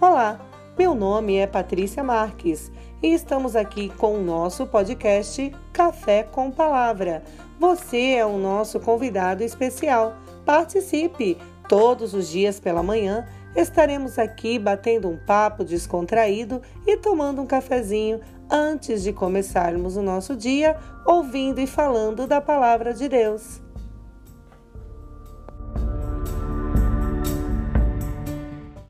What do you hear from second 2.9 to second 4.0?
e estamos aqui